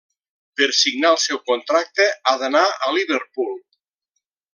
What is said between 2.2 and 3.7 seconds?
ha d'anar a Liverpool.